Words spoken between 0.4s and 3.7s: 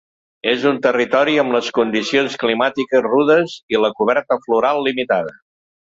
És un territori amb les condicions climàtiques rudes